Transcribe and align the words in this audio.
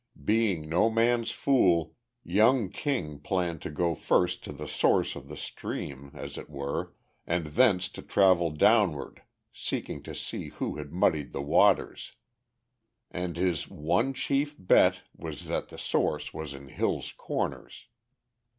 Being 0.25 0.67
no 0.67 0.89
man's 0.89 1.29
fool, 1.29 1.93
young 2.23 2.69
King 2.71 3.19
planned 3.19 3.61
to 3.61 3.69
go 3.69 3.93
first 3.93 4.43
to 4.45 4.51
the 4.51 4.67
source 4.67 5.15
of 5.15 5.27
the 5.27 5.37
stream, 5.37 6.09
as 6.15 6.39
it 6.39 6.49
were, 6.49 6.95
and 7.27 7.45
thence 7.45 7.87
to 7.89 8.01
travel 8.01 8.49
downward 8.49 9.21
seeking 9.53 10.01
to 10.01 10.15
see 10.15 10.47
who 10.49 10.77
had 10.77 10.91
muddied 10.91 11.33
the 11.33 11.43
waters. 11.43 12.13
And 13.11 13.37
his 13.37 13.69
"one 13.69 14.15
chief 14.15 14.55
bet" 14.57 15.01
was 15.15 15.45
that 15.45 15.69
the 15.69 15.77
source 15.77 16.33
was 16.33 16.55
in 16.55 16.69
Hill's 16.69 17.11
Corners. 17.11 17.85